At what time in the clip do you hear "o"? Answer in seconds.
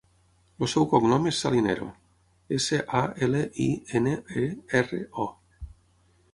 5.29-5.73